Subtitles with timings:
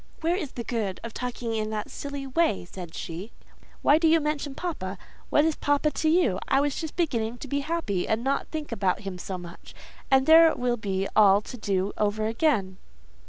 [0.21, 3.31] "Where is the good of talking in that silly way?" said she.
[3.83, 4.97] "Why do you mention papa?
[5.29, 6.39] What is papa to you?
[6.47, 9.75] I was just beginning to be happy, and not think about him so much;
[10.09, 12.77] and there it will be all to do over again!"